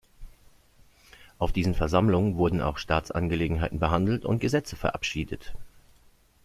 Auf 1.37 1.51
diesen 1.51 1.75
Versammlungen 1.75 2.35
wurden 2.35 2.59
auch 2.59 2.79
Staatsangelegenheiten 2.79 3.77
behandelt 3.77 4.25
und 4.25 4.39
Gesetze 4.39 4.75
verabschiedet. 4.75 5.53